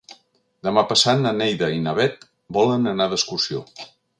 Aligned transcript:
Demà 0.67 0.83
passat 0.91 1.21
na 1.25 1.35
Neida 1.41 1.69
i 1.75 1.83
na 1.83 1.95
Bet 2.01 2.27
volen 2.59 2.93
anar 2.93 3.11
d'excursió. 3.13 3.63